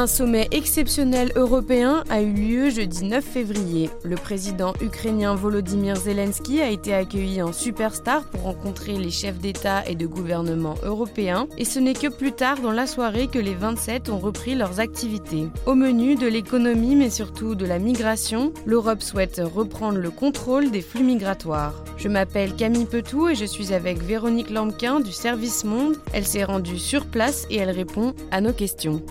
Un 0.00 0.06
sommet 0.06 0.48
exceptionnel 0.50 1.30
européen 1.36 2.04
a 2.08 2.22
eu 2.22 2.32
lieu 2.32 2.70
jeudi 2.70 3.04
9 3.04 3.22
février. 3.22 3.90
Le 4.02 4.16
président 4.16 4.72
ukrainien 4.80 5.34
Volodymyr 5.34 5.94
Zelensky 5.94 6.62
a 6.62 6.70
été 6.70 6.94
accueilli 6.94 7.42
en 7.42 7.52
superstar 7.52 8.24
pour 8.24 8.44
rencontrer 8.44 8.94
les 8.94 9.10
chefs 9.10 9.36
d'État 9.36 9.86
et 9.86 9.96
de 9.96 10.06
gouvernement 10.06 10.76
européens. 10.84 11.48
Et 11.58 11.66
ce 11.66 11.78
n'est 11.78 11.92
que 11.92 12.06
plus 12.06 12.32
tard 12.32 12.60
dans 12.62 12.72
la 12.72 12.86
soirée 12.86 13.26
que 13.26 13.38
les 13.38 13.52
27 13.52 14.08
ont 14.08 14.18
repris 14.18 14.54
leurs 14.54 14.80
activités. 14.80 15.48
Au 15.66 15.74
menu 15.74 16.14
de 16.14 16.28
l'économie 16.28 16.96
mais 16.96 17.10
surtout 17.10 17.54
de 17.54 17.66
la 17.66 17.78
migration, 17.78 18.54
l'Europe 18.64 19.02
souhaite 19.02 19.42
reprendre 19.54 19.98
le 19.98 20.10
contrôle 20.10 20.70
des 20.70 20.80
flux 20.80 21.04
migratoires. 21.04 21.74
Je 21.98 22.08
m'appelle 22.08 22.56
Camille 22.56 22.86
Petou 22.86 23.28
et 23.28 23.34
je 23.34 23.44
suis 23.44 23.74
avec 23.74 24.02
Véronique 24.02 24.48
Lamquin 24.48 25.00
du 25.00 25.12
Service 25.12 25.62
Monde. 25.64 25.98
Elle 26.14 26.26
s'est 26.26 26.44
rendue 26.44 26.78
sur 26.78 27.04
place 27.04 27.46
et 27.50 27.56
elle 27.56 27.70
répond 27.70 28.14
à 28.30 28.40
nos 28.40 28.54
questions. 28.54 29.02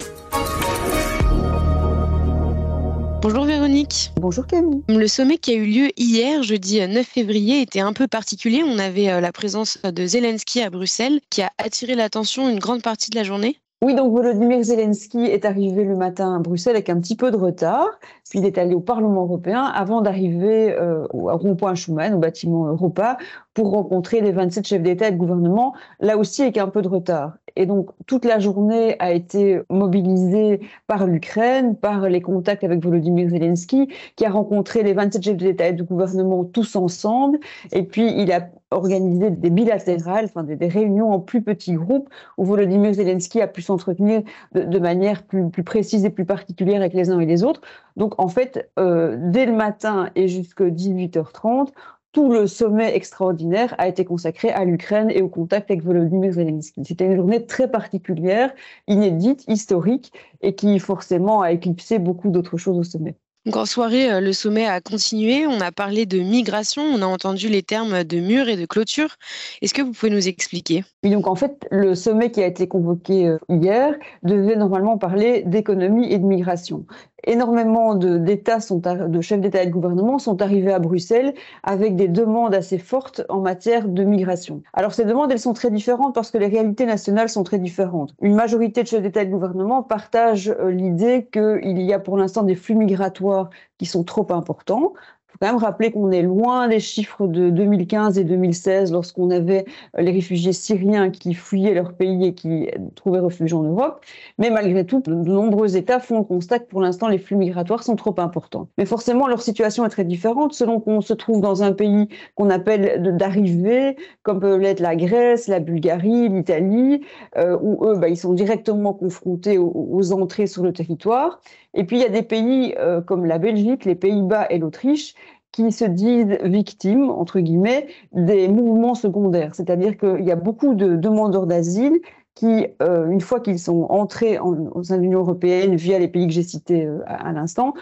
Bonjour 3.22 3.44
Véronique. 3.44 4.14
Bonjour 4.16 4.48
Camille. 4.48 4.82
Le 4.88 5.08
sommet 5.08 5.38
qui 5.38 5.52
a 5.52 5.55
eu 5.55 5.66
lieu 5.66 5.90
hier, 5.98 6.41
jeudi 6.41 6.80
9 6.80 7.05
février, 7.05 7.62
était 7.62 7.82
un 7.82 7.92
peu 7.92 8.08
particulier. 8.08 8.64
On 8.64 8.80
avait 8.80 9.09
euh, 9.09 9.20
la 9.20 9.34
présence 9.34 9.78
de 9.84 10.05
Zelensky 10.05 10.62
à 10.62 10.70
Bruxelles 10.70 11.20
qui 11.30 11.42
a 11.42 11.52
attiré 11.58 11.95
l'attention 11.95 12.50
une 12.50 12.59
grande 12.59 12.82
partie 12.82 13.09
de 13.09 13.18
la 13.18 13.26
journée. 13.26 13.58
Oui, 13.82 13.95
donc 13.95 14.12
Volodymyr 14.12 14.62
Zelensky 14.62 15.20
est 15.20 15.45
arrivé 15.45 15.86
le 15.86 15.95
matin 15.95 16.36
à 16.36 16.40
Bruxelles 16.40 16.76
avec 16.76 16.90
un 16.90 17.00
petit 17.00 17.16
peu 17.16 17.32
de 17.32 17.38
retard, 17.38 17.88
puis 18.30 18.40
il 18.40 18.45
est 18.45 18.58
allé 18.58 18.76
au 18.76 18.82
Parlement 18.82 19.22
européen 19.22 19.64
avant 19.64 20.02
d'arriver 20.02 20.73
euh, 20.73 21.08
au 21.12 21.36
rond-point 21.38 21.76
Schuman, 21.76 22.14
au 22.14 22.20
bâtiment 22.20 22.67
Europa, 22.67 23.17
pour 23.59 23.72
rencontrer 23.72 24.22
les 24.22 24.31
27 24.31 24.66
chefs 24.66 24.81
d'État 24.81 25.09
et 25.09 25.11
de 25.11 25.17
gouvernement, 25.17 25.73
là 26.00 26.16
aussi 26.16 26.44
avec 26.44 26.58
un 26.58 26.70
peu 26.70 26.81
de 26.81 26.88
retard. 26.88 27.33
Et 27.58 27.66
donc 27.66 27.89
toute 28.08 28.23
la 28.23 28.39
journée 28.39 28.95
a 29.00 29.11
été 29.11 29.59
mobilisée 29.70 30.61
par 30.88 31.06
l'Ukraine, 31.06 31.75
par 31.75 32.08
les 32.08 32.22
contacts 32.22 32.64
avec 32.64 32.81
Volodymyr 32.81 33.28
Zelensky, 33.28 33.89
qui 34.16 34.25
a 34.25 34.30
rencontré 34.30 34.81
les 34.81 34.94
27 34.94 35.23
chefs 35.25 35.36
d'État 35.36 35.67
et 35.67 35.73
de 35.73 35.83
gouvernement 35.83 36.45
tous 36.45 36.78
ensemble, 36.78 37.38
et 37.73 37.83
puis 37.83 38.09
il 38.17 38.31
a 38.31 38.48
organisé 38.72 39.30
des 39.30 39.50
bilatérales, 39.50 40.26
enfin 40.26 40.44
des, 40.44 40.67
réunions 40.67 41.11
en 41.11 41.20
plus 41.20 41.42
petits 41.42 41.73
groupes 41.73 42.08
où 42.38 42.45
Volodymyr 42.45 42.94
Zelensky 42.94 43.42
a 43.42 43.48
pu 43.48 43.61
s'entretenir 43.61 44.22
de, 44.53 44.80
manière 44.80 45.23
plus, 45.23 45.50
précise 45.66 46.05
et 46.05 46.11
plus 46.11 46.26
particulière 46.26 46.80
avec 46.80 46.94
les 46.94 47.09
uns 47.09 47.20
et 47.20 47.26
les 47.26 47.44
autres. 47.44 47.59
Donc 47.98 48.17
en 48.22 48.30
fait, 48.30 48.70
euh, 48.80 49.17
dès 49.20 49.45
le 49.45 49.53
matin 49.53 50.11
et 50.16 50.30
jusqu'à 50.30 50.70
18h30, 50.70 51.70
tout 52.11 52.31
le 52.31 52.47
sommet 52.47 52.95
extraordinaire 52.95 53.75
a 53.77 53.88
été 53.88 54.05
consacré 54.05 54.49
à 54.49 54.65
l'Ukraine 54.65 55.11
et 55.11 55.21
au 55.21 55.29
contact 55.29 55.69
avec 55.69 55.83
Volodymyr 55.83 56.33
Zelensky. 56.33 56.81
C'était 56.85 57.05
une 57.05 57.15
journée 57.15 57.45
très 57.45 57.69
particulière, 57.69 58.53
inédite, 58.88 59.43
historique 59.47 60.11
et 60.41 60.55
qui 60.55 60.80
forcément 60.80 61.41
a 61.41 61.52
éclipsé 61.52 61.99
beaucoup 61.99 62.30
d'autres 62.30 62.57
choses 62.57 62.77
au 62.77 62.83
sommet. 62.83 63.15
Donc 63.45 63.55
en 63.55 63.65
soirée, 63.65 64.11
euh, 64.11 64.19
le 64.19 64.33
sommet 64.33 64.65
a 64.65 64.81
continué. 64.81 65.47
On 65.47 65.61
a 65.61 65.71
parlé 65.71 66.05
de 66.05 66.19
migration, 66.19 66.83
on 66.83 67.02
a 67.02 67.05
entendu 67.05 67.47
les 67.47 67.63
termes 67.63 68.03
de 68.03 68.19
mur 68.19 68.49
et 68.49 68.57
de 68.57 68.65
clôture. 68.65 69.15
Est-ce 69.61 69.73
que 69.73 69.81
vous 69.81 69.93
pouvez 69.93 70.11
nous 70.11 70.27
expliquer? 70.27 70.83
Oui, 71.03 71.11
donc 71.11 71.25
en 71.25 71.35
fait, 71.35 71.65
le 71.71 71.95
sommet 71.95 72.31
qui 72.31 72.43
a 72.43 72.47
été 72.47 72.67
convoqué 72.67 73.27
euh, 73.27 73.37
hier 73.47 73.95
devait 74.23 74.57
normalement 74.57 74.97
parler 74.97 75.43
d'économie 75.45 76.11
et 76.11 76.19
de 76.19 76.25
migration 76.25 76.85
énormément 77.25 77.95
d'États 77.95 78.59
sont 78.59 78.78
de 78.80 79.22
chefs 79.22 79.42
d'État 79.42 79.64
et 79.64 79.67
de 79.67 79.72
gouvernement 79.72 80.20
sont 80.20 80.42
arrivés 80.42 80.73
à 80.73 80.80
Bruxelles 80.80 81.34
avec 81.64 81.95
des 81.95 82.08
demandes 82.08 82.53
assez 82.53 82.78
fortes 82.78 83.23
en 83.30 83.42
matière 83.42 83.88
de 83.88 84.03
migration. 84.03 84.61
Alors 84.73 84.94
ces 84.94 85.06
demandes, 85.06 85.31
elles 85.31 85.39
sont 85.39 85.53
très 85.53 85.72
différentes 85.72 86.16
parce 86.16 86.31
que 86.31 86.38
les 86.38 86.48
réalités 86.48 86.86
nationales 86.86 87.30
sont 87.30 87.44
très 87.44 87.59
différentes. 87.59 88.14
Une 88.22 88.36
majorité 88.36 88.84
de 88.84 88.88
chefs 88.88 89.02
d'État 89.02 89.21
et 89.21 89.26
de 89.26 89.32
gouvernement 89.32 89.83
partagent 89.83 90.49
euh, 90.60 90.71
l'idée 90.71 91.27
qu'il 91.32 91.82
y 91.82 91.93
a 91.93 91.99
pour 91.99 92.17
l'instant 92.17 92.43
des 92.43 92.55
flux 92.55 92.76
migratoires 92.76 93.49
qui 93.77 93.86
sont 93.86 94.04
trop 94.04 94.27
importants, 94.32 94.93
faut 95.32 95.38
quand 95.40 95.48
même 95.48 95.62
rappeler 95.62 95.92
qu'on 95.92 96.12
est 96.12 96.23
loin 96.23 96.67
des 96.67 96.80
chiffres 96.80 97.28
de 97.28 97.50
2015 97.50 98.17
et 98.17 98.23
2016 98.23 98.92
lorsqu'on 98.92 99.30
avait 99.30 99.66
euh, 99.98 100.02
les 100.02 100.12
réfugiés 100.12 100.54
syriens 100.54 101.12
qui 101.12 101.34
fuyaient 101.34 101.73
leur 101.73 101.94
pays 101.94 102.26
et 102.26 102.34
qui 102.34 102.67
trouvaient 102.95 103.20
refuge 103.20 103.54
en 103.54 103.64
Europe. 103.64 104.04
Mais 104.38 104.50
malgré 104.50 104.86
tout, 104.86 105.02
de 105.06 105.14
nombreux 105.14 105.78
États 105.78 106.00
font 106.00 106.20
le 106.20 106.23
constat 106.23 106.60
que 106.60 106.67
pour 106.67 106.82
l'instant, 106.82 107.08
les 107.08 107.20
flux 107.20 107.36
migratoires 107.36 107.84
sont 107.84 107.95
trop 107.95 108.16
importants. 108.17 108.67
Mais 108.78 108.86
forcément, 108.86 109.28
leur 109.28 109.42
situation 109.42 109.86
est 109.86 109.90
très 109.90 110.06
différente 110.06 110.54
selon 110.54 110.80
qu'on 110.80 111.02
se 111.02 111.14
trouve 111.14 111.42
dans 111.42 111.61
un 111.61 111.73
pays 111.73 112.08
qu'on 112.36 112.50
appelle 112.50 113.16
d'arrivée, 113.17 113.96
comme 114.23 114.40
peut 114.40 114.58
l'être 114.58 114.80
la 114.80 114.96
Grèce, 114.96 115.48
la 115.48 115.60
Bulgarie, 115.60 116.30
l'Italie, 116.30 117.02
euh, 117.38 117.58
où 117.61 117.86
eux, 117.86 117.98
bah, 117.98 118.10
ils 118.10 118.17
sont 118.17 118.34
directement 118.34 118.94
confrontés 118.94 119.58
aux, 119.58 120.14
entrées 120.14 120.48
sur 120.48 120.64
le 120.64 120.73
territoire. 120.73 121.42
Et 121.73 121.83
puis, 121.83 121.97
il 121.97 122.02
y 122.02 122.05
a 122.05 122.09
des 122.09 122.23
pays 122.23 122.73
euh, 122.77 123.02
comme 123.02 123.25
la 123.25 123.37
Belgique, 123.37 123.85
les 123.85 123.95
Pays-Bas 123.95 124.47
et 124.49 124.57
l'Autriche 124.57 125.13
qui 125.52 125.71
se 125.71 125.85
disent 125.85 126.37
victimes, 126.43 127.09
entre 127.09 127.39
guillemets, 127.39 127.87
des 128.13 128.47
mouvements 128.47 128.95
secondaires. 128.95 129.56
C'est-à-dire 129.56 129.97
qu'il 129.97 130.24
y 130.24 130.31
a 130.31 130.35
beaucoup 130.35 130.75
de 130.75 130.95
demandeurs 130.95 131.47
d'asile 131.47 132.00
qui, 132.35 132.68
euh, 132.81 133.09
une 133.09 133.21
fois 133.21 133.39
qu'ils 133.39 133.59
sont 133.59 133.88
entrés 133.89 134.38
en, 134.39 134.68
au 134.74 134.83
sein 134.83 134.97
de 134.97 135.01
l'Union 135.01 135.19
européenne 135.19 135.75
via 135.75 136.00
les 136.00 136.07
pays 136.07 136.27
que 136.27 136.33
j'ai 136.33 136.44
cités 136.44 136.85
euh, 136.85 137.00
à, 137.06 137.31
l'instant, 137.31 137.74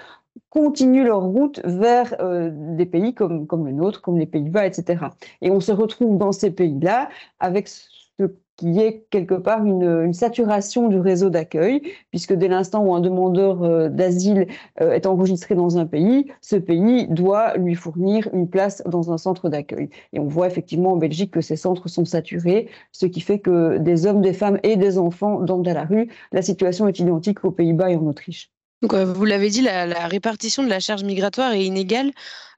continuent 0.49 1.05
leur 1.05 1.23
route 1.23 1.61
vers 1.65 2.15
des 2.51 2.85
pays 2.85 3.15
comme, 3.15 3.47
comme 3.47 3.65
le 3.65 3.71
nôtre, 3.71 4.01
comme 4.01 4.19
les 4.19 4.27
Pays-Bas, 4.27 4.67
etc. 4.67 5.05
Et 5.41 5.49
on 5.49 5.59
se 5.59 5.71
retrouve 5.71 6.17
dans 6.17 6.31
ces 6.31 6.51
pays-là 6.51 7.09
avec 7.39 7.67
ce 7.67 8.23
qu'il 8.57 8.73
y 8.73 8.79
ait 8.79 9.06
quelque 9.12 9.35
part 9.35 9.63
une, 9.63 10.13
saturation 10.13 10.90
du 10.90 11.00
réseau 11.00 11.29
d'accueil, 11.29 11.81
puisque 12.09 12.34
dès 12.34 12.47
l'instant 12.47 12.84
où 12.84 12.94
un 12.94 13.00
demandeur 13.00 13.63
euh, 13.63 13.88
d'asile 13.88 14.47
euh, 14.81 14.94
est 14.94 15.06
enregistré 15.06 15.53
dans 15.56 15.78
un 15.78 15.85
pays, 15.85 16.25
ce 16.41 16.56
pays 16.56 17.07
doit 17.07 17.56
lui 17.56 17.75
fournir 17.75 18.28
une 18.34 18.50
place 18.50 18.81
dans 18.85 19.12
un 19.12 19.17
centre 19.17 19.50
d'accueil. 19.50 19.90
Et 20.13 20.19
on 20.19 20.28
voit 20.28 20.47
effectivement 20.47 20.94
en 20.94 20.97
Belgique 20.97 21.31
que 21.31 21.41
ces 21.41 21.56
centres 21.56 21.88
sont 21.88 22.06
saturés, 22.06 22.69
ce 22.91 23.06
qui 23.06 23.22
fait 23.22 23.40
que 23.40 23.78
des 23.78 24.07
hommes, 24.07 24.22
des 24.22 24.34
femmes 24.34 24.59
et 24.63 24.75
des 24.75 24.97
enfants 24.97 25.40
dorment 25.40 25.67
à 25.67 25.73
la 25.73 25.85
rue. 25.85 26.09
La 26.31 26.41
situation 26.41 26.88
est 26.88 27.00
identique 27.00 27.46
aux 27.46 27.51
Pays-Bas 27.51 27.91
et 27.91 27.96
en 27.96 28.07
Autriche. 28.07 28.51
Donc, 28.81 28.94
euh, 28.94 29.06
vous 29.06 29.25
l'avez 29.25 29.50
dit, 29.50 29.62
la, 29.62 29.85
la, 29.85 30.07
répartition 30.07 30.63
de 30.63 30.69
la 30.69 30.79
charge 30.79 31.03
migratoire 31.03 31.51
est 31.51 31.66
inégale. 31.66 32.12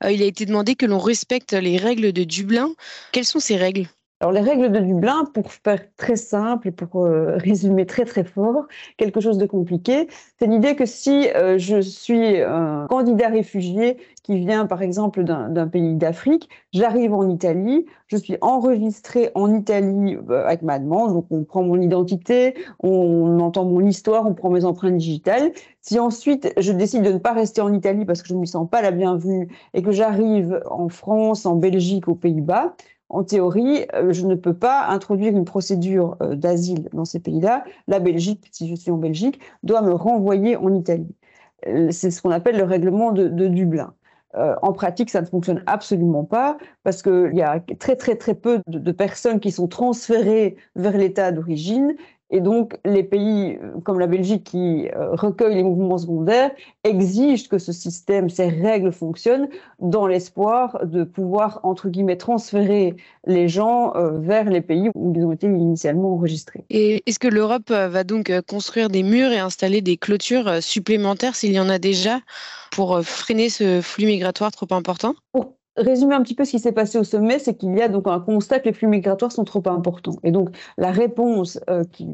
il 0.09 0.22
a 0.22 0.26
été 0.26 0.46
demandé 0.46 0.76
que 0.76 0.86
l'on 0.86 1.00
respecte 1.00 1.54
les 1.54 1.78
règles 1.78 2.14
de 2.14 2.24
Dublin. 2.24 2.72
Quelles 3.12 3.26
sont 3.26 3.40
ces 3.40 3.58
règles? 3.58 3.88
Alors 4.22 4.34
les 4.34 4.41
règles 4.41 4.69
de 4.69 4.80
Dublin, 4.80 5.24
pour 5.34 5.50
faire 5.53 5.80
très 5.96 6.18
simple 6.18 6.68
et 6.68 6.72
pour 6.72 7.06
euh, 7.06 7.38
résumer 7.38 7.85
très 7.85 8.03
très 8.03 8.25
fort 8.25 8.68
quelque 8.97 9.22
chose 9.22 9.38
de 9.38 9.46
compliqué, 9.46 10.09
c'est 10.38 10.47
l'idée 10.47 10.75
que 10.75 10.85
si 10.85 11.30
euh, 11.30 11.57
je 11.57 11.80
suis 11.80 12.41
un 12.41 12.85
candidat 12.90 13.29
réfugié 13.29 13.96
qui 14.24 14.38
vient 14.38 14.66
par 14.66 14.81
exemple 14.81 15.24
d'un 15.24 15.68
pays 15.68 15.96
d'Afrique, 15.96 16.50
j'arrive 16.74 17.13
en 17.13 17.29
Italie, 17.29 17.85
je 18.08 18.18
suis 18.18 18.35
enregistré 18.41 19.31
en 19.35 19.56
Italie 19.56 20.18
euh, 20.29 20.46
avec 20.46 20.63
ma 20.63 20.79
demande, 20.79 21.13
donc 21.13 21.28
on 21.29 21.46
prend 21.46 21.63
mon 21.63 21.79
identité, 21.79 22.56
on 22.81 23.40
entend 23.40 23.63
mon 23.63 23.85
histoire, 23.85 24.28
on 24.28 24.34
prend 24.34 24.50
mes 24.50 24.66
empreintes 24.66 24.97
digitales. 24.97 25.53
Si 25.79 25.97
ensuite 25.97 26.53
je 26.58 26.74
décide 26.74 27.03
de 27.03 27.13
ne 27.13 27.19
pas 27.19 27.31
rester 27.31 27.62
en 27.62 27.72
Italie 27.72 28.03
parce 28.03 28.22
que 28.22 28.28
je 28.28 28.34
ne 28.34 28.41
me 28.41 28.46
sens 28.46 28.69
pas 28.69 28.81
la 28.81 28.91
bienvenue 28.91 29.47
et 29.74 29.81
que 29.81 29.91
j'arrive 29.91 30.62
en 30.69 30.90
France, 30.90 31.46
en 31.46 31.56
Belgique, 31.56 32.09
aux 32.09 32.16
Pays-Bas, 32.16 32.75
en 33.09 33.24
théorie, 33.24 33.86
euh, 33.94 34.14
je 34.14 34.25
ne 34.25 34.36
peux 34.36 34.53
pas 34.53 34.88
introduire 34.88 35.36
une 35.36 35.46
procédure 35.46 36.16
euh, 36.22 36.36
d'asile 36.36 36.90
dans 36.94 37.06
ces 37.06 37.20
pays-là. 37.20 37.64
La 37.88 38.00
Belgique, 38.00 38.47
si 38.52 38.70
je 38.70 38.75
suis 38.75 38.92
en 38.92 38.97
Belgique, 38.97 39.40
doit 39.64 39.81
me 39.81 39.94
renvoyer 39.94 40.56
en 40.56 40.74
Italie. 40.74 41.16
Euh, 41.68 41.90
c'est 41.92 42.12
ce 42.12 42.22
qu'on 42.22 42.31
appelle 42.31 42.58
le 42.58 42.64
règlement 42.64 43.12
de, 43.12 43.28
Dublin. 43.47 43.94
en 44.34 44.74
pratique, 44.74 45.09
ça 45.09 45.22
ne 45.22 45.25
fonctionne 45.25 45.64
absolument 45.66 46.24
pas 46.24 46.58
parce 46.84 47.02
qu'il 47.02 47.34
y 47.34 47.41
a 47.41 47.59
très 47.79 47.96
très 47.96 48.16
très 48.16 48.35
peu 48.35 48.61
de 48.67 48.91
personnes 48.91 49.40
qui 49.40 49.52
sont 49.52 49.67
transférées 49.67 50.56
vers 50.76 50.96
l'État 50.96 51.32
d'origine 51.32 51.96
et 52.31 52.41
donc, 52.41 52.78
les 52.85 53.03
pays 53.03 53.58
euh, 53.61 53.79
comme 53.84 53.99
la 53.99 54.08
Belgique 54.08 54.43
qui 54.43 54.87
euh, 54.96 55.16
recueillent 55.16 55.55
les 55.55 55.64
mouvements 55.64 55.97
secondaires 55.97 56.52
exigent 56.84 57.47
que 57.49 57.58
ce 57.58 57.72
système, 57.72 58.29
ces 58.29 58.47
règles 58.47 58.91
fonctionnent 58.91 59.47
dans 59.79 60.05
l'espoir 60.05 60.85
de 60.85 61.03
pouvoir, 61.03 61.59
entre 61.64 61.90
guillemets, 61.90 62.17
transférer 62.17 62.96
les 63.26 63.47
gens 63.47 63.96
euh, 63.96 64.20
vers 64.20 64.46
les 64.46 64.61
pays 64.61 64.90
où 64.93 65.14
ils 65.16 65.26
ont 65.26 65.31
été 65.31 65.47
initialement 65.47 66.14
enregistrés. 66.14 66.66
Et 66.70 67.02
est-ce 67.08 67.20
que 67.20 67.28
l'Europe 67.28 67.72
va 67.72 68.03
donc 68.03 68.32
construire 68.47 68.90
des 68.90 69.03
murs 69.03 69.32
et 69.32 69.40
installer 69.40 69.82
des 69.82 69.97
clôtures 69.97 70.61
supplémentaires 70.61 71.35
s'il 71.35 71.52
y 71.52 71.59
en 71.59 71.70
a 71.70 71.79
déjà 71.79 72.20
pour 72.72 72.99
freiner 73.02 73.49
ce 73.49 73.82
flux 73.82 74.05
migratoire 74.05 74.52
trop 74.52 74.67
important? 74.72 75.16
Résumer 75.79 76.16
un 76.16 76.22
petit 76.22 76.35
peu 76.35 76.46
ce 76.46 76.52
qui 76.52 76.59
s'est 76.59 76.72
passé 76.72 76.97
au 76.97 77.03
sommet, 77.03 77.40
c'est 77.40 77.55
qu'il 77.55 77.76
y 77.76 77.81
a 77.81 77.87
donc 77.90 78.08
un 78.08 78.20
constat 78.20 78.59
que 78.59 78.66
les 78.66 78.73
flux 78.73 78.87
migratoires 78.87 79.31
sont 79.31 79.46
trop 79.46 79.64
importants. 79.67 80.17
Et 80.23 80.31
donc 80.31 80.49
la 80.78 80.91
réponse 80.91 81.59
euh, 81.70 81.84
qui 81.91 82.08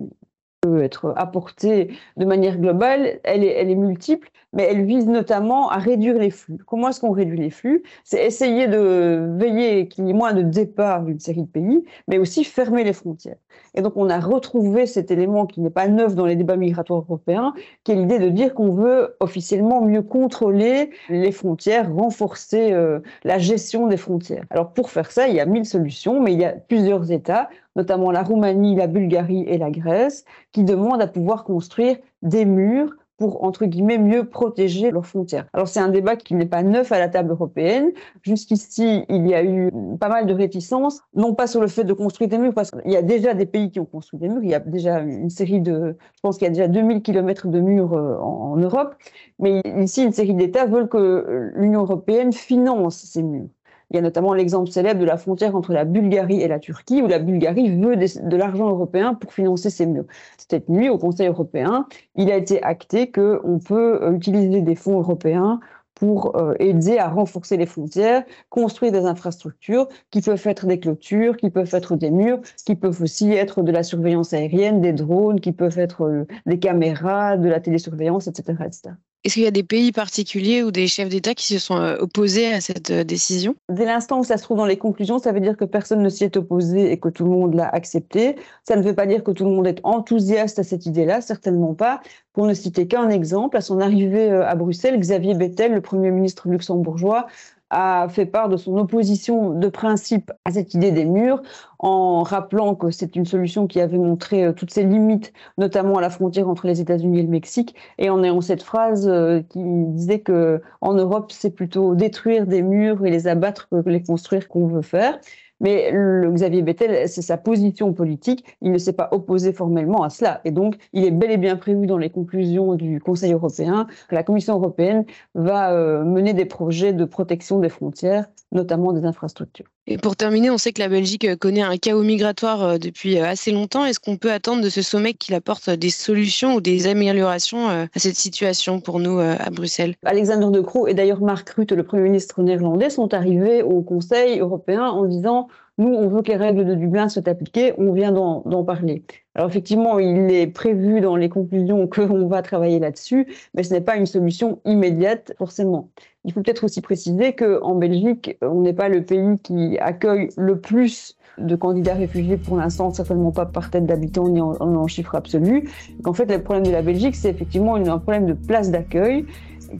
être 0.82 1.14
apportée 1.16 1.90
de 2.18 2.26
manière 2.26 2.58
globale, 2.58 3.20
elle 3.24 3.44
est, 3.44 3.54
elle 3.54 3.70
est 3.70 3.76
multiple, 3.76 4.30
mais 4.54 4.64
elle 4.64 4.86
vise 4.86 5.08
notamment 5.08 5.70
à 5.70 5.78
réduire 5.78 6.18
les 6.18 6.32
flux. 6.32 6.58
Comment 6.66 6.90
est-ce 6.90 7.02
qu'on 7.02 7.12
réduit 7.12 7.38
les 7.38 7.50
flux? 7.50 7.84
C'est 8.04 8.26
essayer 8.26 8.68
de 8.68 9.30
veiller 9.38 9.88
qu'il 9.88 10.08
y 10.08 10.10
ait 10.10 10.14
moins 10.14 10.34
de 10.34 10.42
départs 10.42 11.04
d'une 11.04 11.20
série 11.20 11.44
de 11.44 11.48
pays, 11.48 11.84
mais 12.08 12.18
aussi 12.18 12.44
fermer 12.44 12.84
les 12.84 12.94
frontières. 12.94 13.36
Et 13.76 13.82
donc 13.82 13.94
on 13.98 14.10
a 14.10 14.20
retrouvé 14.20 14.86
cet 14.86 15.12
élément 15.12 15.46
qui 15.46 15.62
n'est 15.62 15.70
pas 15.70 15.88
neuf 15.88 16.16
dans 16.16 16.26
les 16.26 16.36
débats 16.36 16.56
migratoires 16.56 17.02
européens, 17.02 17.54
qui 17.84 17.92
est 17.92 17.96
l'idée 17.96 18.20
de 18.20 18.30
dire 18.30 18.54
qu'on 18.54 18.72
veut 18.72 19.16
officiellement 19.20 19.82
mieux 19.82 20.02
contrôler 20.02 20.92
les 21.10 21.32
frontières, 21.32 21.94
renforcer 21.94 22.72
euh, 22.72 23.00
la 23.24 23.38
gestion 23.38 23.88
des 23.88 23.98
frontières. 23.98 24.46
Alors 24.50 24.72
pour 24.72 24.90
faire 24.90 25.12
ça, 25.12 25.28
il 25.28 25.36
y 25.36 25.40
a 25.40 25.46
mille 25.46 25.66
solutions, 25.66 26.22
mais 26.22 26.34
il 26.34 26.40
y 26.40 26.46
a 26.46 26.54
plusieurs 26.54 27.12
États, 27.12 27.50
notamment 27.76 28.12
la 28.12 28.24
Roumanie, 28.24 28.76
la 28.76 28.88
Bulgarie 28.88 29.44
et 29.48 29.58
la 29.58 29.72
Grèce, 29.72 30.26
qui 30.52 30.64
demandent 30.64 31.02
à 31.02 31.08
pouvoir 31.08 31.44
construire 31.44 31.98
des 32.22 32.46
murs 32.46 32.96
pour, 33.18 33.44
entre 33.44 33.66
guillemets, 33.66 33.98
mieux 33.98 34.26
protéger 34.26 34.92
leurs 34.92 35.06
frontières. 35.06 35.48
Alors 35.54 35.68
c'est 35.68 35.80
un 35.80 35.90
débat 35.90 36.16
qui 36.16 36.34
n'est 36.34 36.46
pas 36.46 36.64
neuf 36.64 36.92
à 36.92 37.00
la 37.00 37.08
table 37.08 37.32
européenne. 37.32 37.92
Jusqu'ici, 38.24 39.06
il 39.10 39.28
y 39.28 39.34
a 39.34 39.44
eu 39.44 39.72
pas 40.00 40.10
mal 40.10 40.26
de 40.26 40.34
réticences, 40.34 41.02
non 41.14 41.34
pas 41.34 41.48
sur 41.48 41.62
le 41.62 41.68
fait 41.68 41.84
de 41.84 41.94
construire 41.94 42.30
des 42.30 42.38
murs, 42.38 42.54
parce 42.54 42.72
qu'il 42.72 42.92
y 42.92 42.98
a 42.98 43.02
déjà 43.02 43.34
des 43.34 43.46
pays 43.46 43.72
qui 43.72 43.80
ont 43.80 43.86
construit 43.86 44.20
des 44.20 44.28
murs, 44.28 44.44
il 44.44 44.50
y 44.50 44.56
a 44.56 44.60
déjà 44.60 45.00
une 45.00 45.30
série 45.30 45.62
de, 45.62 45.96
je 46.16 46.22
pense 46.22 46.38
qu'il 46.38 46.46
y 46.46 46.50
a 46.50 46.54
déjà 46.54 46.68
2000 46.68 47.02
kilomètres 47.02 47.48
de 47.48 47.60
murs 47.60 47.94
euh, 47.94 48.18
en, 48.18 48.54
en 48.54 48.58
Europe, 48.58 48.96
mais 49.40 49.62
ici, 49.80 50.04
une 50.04 50.12
série 50.12 50.34
d'États 50.34 50.66
veulent 50.66 50.90
que 50.90 51.52
l'Union 51.56 51.82
européenne 51.82 52.34
finance 52.34 52.98
ces 52.98 53.24
murs. 53.24 53.48
Il 53.90 53.96
y 53.96 54.00
a 54.00 54.02
notamment 54.02 54.34
l'exemple 54.34 54.70
célèbre 54.70 55.00
de 55.00 55.06
la 55.06 55.18
frontière 55.18 55.56
entre 55.56 55.74
la 55.74 55.86
Bulgarie 55.86 56.42
et 56.42 56.48
la 56.48 56.60
Turquie, 56.60 57.02
où 57.02 57.08
la 57.08 57.20
Bulgarie 57.20 57.70
veut 57.70 57.96
de 57.96 58.38
l'argent 58.38 58.70
européen 58.70 59.14
pour 59.14 59.34
financer 59.34 59.70
ses 59.70 59.86
murs. 59.86 60.06
Cette 60.50 60.70
nuit, 60.70 60.90
au 60.90 60.98
Conseil 60.98 61.28
européen, 61.28 61.88
il 62.16 62.32
a 62.32 62.38
été 62.38 62.62
acté 62.64 63.12
qu'on 63.12 63.60
peut 63.64 64.02
euh, 64.02 64.14
utiliser 64.14 64.62
des 64.62 64.76
fonds 64.76 65.00
européens 65.00 65.60
pour 65.96 66.36
euh, 66.36 66.54
aider 66.60 66.98
à 66.98 67.08
renforcer 67.08 67.58
les 67.58 67.66
frontières, 67.66 68.24
construire 68.50 68.92
des 68.92 69.06
infrastructures 69.06 69.88
qui 70.12 70.22
peuvent 70.22 70.46
être 70.46 70.68
des 70.68 70.80
clôtures, 70.80 71.38
qui 71.38 71.50
peuvent 71.50 71.74
être 71.74 71.96
des 71.96 72.12
murs, 72.12 72.42
qui 72.66 72.76
peuvent 72.76 73.02
aussi 73.02 73.32
être 73.32 73.64
de 73.64 73.72
la 73.72 73.82
surveillance 73.84 74.34
aérienne, 74.34 74.82
des 74.82 74.94
drones, 74.94 75.40
qui 75.40 75.54
peuvent 75.54 75.80
être 75.80 76.04
euh, 76.04 76.28
des 76.46 76.60
caméras, 76.60 77.38
de 77.38 77.48
la 77.48 77.62
télésurveillance, 77.62 78.28
etc. 78.28 78.58
etc. 78.66 78.96
Est-ce 79.26 79.34
qu'il 79.34 79.44
y 79.44 79.48
a 79.48 79.52
des 79.52 79.64
pays 79.64 79.92
particuliers 79.92 80.62
ou 80.62 80.70
des 80.70 80.86
chefs 80.86 81.10
d'État 81.10 81.34
qui 81.34 81.48
se 81.48 81.58
sont 81.58 81.78
euh, 81.78 81.98
opposés 81.98 82.54
à 82.54 82.62
cette 82.62 82.92
euh, 82.92 83.04
décision? 83.04 83.56
Dès 83.70 83.86
l'instant 83.86 84.20
où 84.20 84.24
ça 84.24 84.38
se 84.38 84.44
trouve 84.44 84.58
dans 84.58 84.68
les 84.68 84.78
conclusions, 84.78 85.18
ça 85.18 85.32
veut 85.32 85.40
dire 85.40 85.58
que 85.58 85.66
personne 85.66 86.04
ne 86.04 86.10
s'y 86.10 86.26
est 86.26 86.38
opposé 86.38 86.92
et 86.92 87.00
que 87.00 87.10
tout 87.10 87.24
le 87.24 87.32
monde 87.32 87.56
l'a 87.56 87.68
accepté. 87.68 88.36
Ça 88.68 88.76
ne 88.76 88.84
veut 88.84 88.94
pas 88.94 89.08
dire 89.08 89.24
que 89.24 89.32
tout 89.32 89.44
le 89.44 89.50
monde 89.50 89.66
est 89.66 89.80
enthousiaste 89.82 90.60
à 90.60 90.64
cette 90.64 90.86
idée-là, 90.86 91.22
certainement 91.22 91.74
pas. 91.74 92.02
Pour 92.34 92.46
ne 92.46 92.54
citer 92.54 92.86
qu'un 92.86 93.10
exemple, 93.10 93.58
à 93.58 93.62
son 93.62 93.80
arrivée 93.80 94.30
euh, 94.30 94.48
à 94.48 94.54
Bruxelles, 94.54 95.00
Xavier 95.00 95.34
Bettel, 95.34 95.74
le 95.74 95.82
Premier 95.82 96.12
ministre 96.12 96.48
luxembourgeois, 96.48 97.26
a 97.70 98.08
fait 98.10 98.26
part 98.26 98.50
de 98.50 98.58
son 98.58 98.78
opposition 98.78 99.52
de 99.52 99.68
principe 99.68 100.32
à 100.46 100.52
cette 100.52 100.74
idée 100.74 100.92
des 100.92 101.06
murs, 101.06 101.42
en 101.80 102.24
rappelant 102.24 102.76
que 102.76 102.92
c'est 102.92 103.16
une 103.16 103.26
solution 103.26 103.68
qui 103.68 103.80
avait 103.82 103.98
montré 103.98 104.46
euh, 104.46 104.54
toutes 104.54 104.72
ses 104.72 104.84
limites, 104.84 105.34
notamment 105.58 105.98
à 105.98 106.02
la 106.02 106.10
frontière 106.10 106.48
entre 106.48 106.68
les 106.68 106.82
États-Unis 106.82 107.20
et 107.20 107.24
le 107.24 107.30
Mexique, 107.30 107.76
et 107.98 108.10
en 108.10 108.24
ayant 108.24 108.42
cette 108.42 108.64
phrase 108.64 109.08
euh, 109.08 109.42
qui 109.50 109.62
disait 109.64 110.20
que 110.20 110.62
en 110.82 110.94
Europe, 110.94 111.32
c'est 111.32 111.52
plutôt 111.52 111.96
détruire 111.96 112.46
des 112.46 112.62
murs 112.62 113.06
et 113.06 113.10
les 113.10 113.28
abattre 113.28 113.68
que 113.70 113.90
les 113.90 114.04
construire 114.04 114.48
qu'on 114.48 114.68
veut 114.68 114.82
faire. 114.82 115.20
Mais 115.60 115.92
le 115.92 116.32
Xavier 116.32 116.62
Bettel, 116.62 117.08
c'est 117.08 117.22
sa 117.22 117.38
position 117.38 117.94
politique. 117.94 118.58
Il 118.62 118.72
ne 118.72 118.78
s'est 118.78 118.94
pas 118.94 119.10
opposé 119.12 119.54
formellement 119.54 120.04
à 120.04 120.10
cela. 120.10 120.42
Et 120.46 120.52
donc, 120.52 120.76
il 120.94 121.06
est 121.06 121.12
bel 121.12 121.32
et 121.32 121.38
bien 121.38 121.56
prévu 121.56 121.88
dans 121.88 121.98
les 121.98 122.10
conclusions 122.10 122.76
du 122.76 123.00
Conseil 123.00 123.34
européen 123.34 123.88
que 124.10 124.16
la 124.16 124.24
Commission 124.24 124.56
européenne 124.56 125.06
va 125.34 125.72
euh, 125.74 126.04
mener 126.04 126.34
des 126.34 126.46
projets 126.46 126.94
de 126.94 127.06
protection 127.06 127.60
des 127.60 127.70
frontières, 127.70 128.28
notamment 128.52 128.94
des 128.94 129.06
infrastructures. 129.06 129.75
Et 129.88 129.98
pour 129.98 130.16
terminer, 130.16 130.50
on 130.50 130.58
sait 130.58 130.74
que 130.74 130.82
la 130.82 130.90
Belgique 130.90 131.26
euh, 131.26 131.36
connaît 131.36 131.62
un 131.62 131.78
chaos 131.78 132.02
migratoire 132.02 132.64
euh, 132.64 132.78
depuis 132.78 133.20
assez 133.20 133.52
longtemps. 133.52 133.86
Est-ce 133.86 134.00
qu'on 134.00 134.18
peut 134.18 134.32
attendre 134.32 134.64
de 134.64 134.70
ce 134.70 134.82
sommet 134.82 135.14
qu'il 135.14 135.36
apporte 135.36 135.70
des 135.70 135.92
solutions 135.92 136.56
ou 136.56 136.62
des 136.62 136.88
améliorations 136.88 137.68
à 137.68 137.88
cette 137.96 138.16
situation 138.16 138.80
pour 138.82 139.00
nous 139.00 139.20
à 139.20 139.50
Bruxelles? 139.52 139.96
Alexander 140.04 140.48
De 140.52 140.62
Croo 140.62 140.88
et 140.88 140.94
d'ailleurs 140.94 141.22
Mark 141.22 141.50
Rutte, 141.52 141.72
le 141.72 141.84
Premier 141.84 142.04
ministre 142.04 142.42
néerlandais, 142.42 142.90
sont 142.90 143.14
arrivés 143.14 143.62
au 143.62 143.82
Conseil 143.82 144.40
européen 144.40 144.86
en 144.86 145.06
disant 145.06 145.48
nous, 145.78 145.90
on 145.90 146.08
veut 146.08 146.22
que 146.22 146.30
les 146.30 146.38
règles 146.38 146.66
de 146.66 146.74
Dublin 146.74 147.10
soient 147.10 147.28
appliquées, 147.28 147.74
on 147.78 147.92
vient 147.92 148.12
d'en 148.14 148.64
parler. 148.64 149.04
Alors 149.36 149.50
effectivement, 149.50 150.00
il 150.00 150.32
est 150.32 150.48
prévu 150.48 151.02
dans 151.02 151.18
les 151.18 151.28
conclusions 151.28 151.88
qu'on 151.94 152.28
va 152.28 152.42
travailler 152.42 152.80
là-dessus, 152.80 153.28
mais 153.54 153.64
ce 153.64 153.74
n'est 153.74 153.82
pas 153.82 153.98
une 153.98 154.06
solution 154.06 154.60
immédiate 154.66 155.34
forcément. 155.38 155.90
Il 156.24 156.32
faut 156.32 156.42
peut-être 156.42 156.64
aussi 156.64 156.82
préciser 156.82 157.34
qu'en 157.34 157.76
Belgique, 157.76 158.38
on 158.42 158.62
n'est 158.62 158.74
pas 158.74 158.90
le 158.90 159.04
pays 159.04 159.38
qui 159.44 159.78
accueille 159.80 160.30
le 160.38 160.60
plus 160.60 161.18
de 161.38 161.56
candidats 161.58 161.94
réfugiés 161.94 162.38
pour 162.38 162.56
l'instant, 162.56 162.92
certainement 162.92 163.32
pas 163.32 163.46
par 163.46 163.70
tête 163.70 163.86
d'habitants 163.86 164.30
ni 164.30 164.40
en, 164.40 164.54
en, 164.54 164.88
chiffre 164.88 165.16
absolu. 165.16 165.70
En 166.06 166.14
fait, 166.14 166.26
le 166.26 166.42
problème 166.42 166.66
de 166.66 166.72
la 166.72 166.82
Belgique, 166.82 167.16
c'est 167.16 167.30
effectivement 167.30 167.76
un 167.76 167.98
problème 167.98 168.26
de 168.26 168.34
place 168.34 168.72
d'accueil 168.72 169.26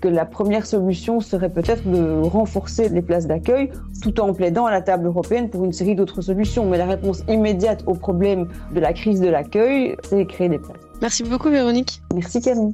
que 0.02 0.08
la 0.08 0.26
première 0.26 0.66
solution 0.66 1.20
serait 1.20 1.50
peut-être 1.50 1.90
de 1.90 2.22
renforcer 2.22 2.90
les 2.90 3.02
places 3.02 3.28
d'accueil 3.28 3.72
tout 4.02 4.20
en 4.20 4.34
plaidant 4.34 4.66
à 4.66 4.72
la 4.72 4.82
table 4.82 5.08
européenne 5.08 5.50
pour 5.50 5.66
une 5.66 5.74
série 5.74 5.96
d'autres 5.96 6.22
solutions. 6.22 6.66
Mais 6.66 6.78
la 6.78 6.86
réponse 6.86 7.24
immédiate 7.28 7.84
au 7.86 7.94
problème 7.94 8.48
de 8.74 8.80
la 8.80 8.94
crise 8.94 9.22
de 9.22 9.28
l'accueil, 9.28 9.96
c'est 10.04 10.26
créer 10.26 10.50
des 10.50 10.60
places. 10.60 10.78
Merci 11.02 11.24
beaucoup 11.24 11.50
Véronique. 11.50 12.02
Merci 12.14 12.42
Camille. 12.42 12.74